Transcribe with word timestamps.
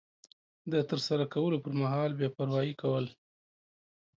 د 0.71 0.73
ترسره 0.89 1.25
کولو 1.33 1.57
پر 1.63 1.73
مهال 1.81 2.11
بې 2.19 2.27
پروایي 2.37 2.73
کول 2.81 3.05